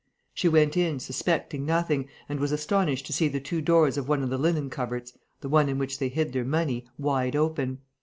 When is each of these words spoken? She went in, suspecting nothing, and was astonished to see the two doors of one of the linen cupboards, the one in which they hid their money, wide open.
She 0.33 0.47
went 0.49 0.75
in, 0.75 0.99
suspecting 0.99 1.63
nothing, 1.63 2.07
and 2.27 2.39
was 2.39 2.51
astonished 2.51 3.05
to 3.05 3.13
see 3.13 3.27
the 3.27 3.39
two 3.39 3.61
doors 3.61 3.97
of 3.99 4.07
one 4.09 4.23
of 4.23 4.31
the 4.31 4.37
linen 4.39 4.71
cupboards, 4.71 5.15
the 5.41 5.47
one 5.47 5.69
in 5.69 5.77
which 5.77 5.99
they 5.99 6.09
hid 6.09 6.33
their 6.33 6.43
money, 6.43 6.87
wide 6.97 7.35
open. 7.35 7.77